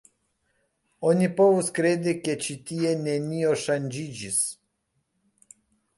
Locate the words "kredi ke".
1.75-2.37